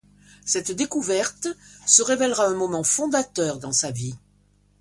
[0.45, 1.47] Cette découverte
[1.85, 4.15] se révèlera un moment fondateur dans sa vie.